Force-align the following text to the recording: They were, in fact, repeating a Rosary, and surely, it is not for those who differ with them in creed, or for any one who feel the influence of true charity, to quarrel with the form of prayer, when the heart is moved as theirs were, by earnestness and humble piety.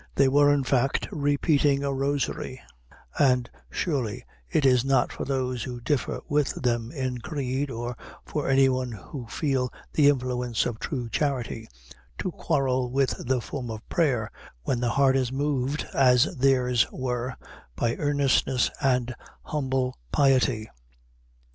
They 0.15 0.27
were, 0.27 0.51
in 0.51 0.63
fact, 0.63 1.07
repeating 1.11 1.83
a 1.83 1.93
Rosary, 1.93 2.59
and 3.19 3.47
surely, 3.69 4.25
it 4.49 4.65
is 4.65 4.83
not 4.83 5.11
for 5.11 5.25
those 5.25 5.61
who 5.61 5.79
differ 5.79 6.21
with 6.27 6.55
them 6.63 6.91
in 6.91 7.19
creed, 7.19 7.69
or 7.69 7.95
for 8.25 8.49
any 8.49 8.67
one 8.67 8.93
who 8.93 9.27
feel 9.27 9.71
the 9.93 10.09
influence 10.09 10.65
of 10.65 10.79
true 10.79 11.07
charity, 11.07 11.69
to 12.17 12.31
quarrel 12.31 12.89
with 12.89 13.13
the 13.27 13.41
form 13.41 13.69
of 13.69 13.87
prayer, 13.89 14.31
when 14.63 14.79
the 14.79 14.89
heart 14.89 15.15
is 15.15 15.31
moved 15.31 15.85
as 15.93 16.35
theirs 16.35 16.87
were, 16.91 17.35
by 17.75 17.95
earnestness 17.97 18.71
and 18.81 19.13
humble 19.43 19.95
piety. 20.11 20.67